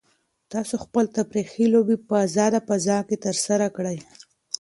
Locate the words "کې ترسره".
3.07-3.67